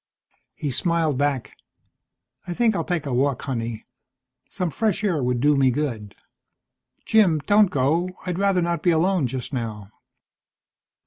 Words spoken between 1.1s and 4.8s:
back. "I think I'll take a walk, honey. Some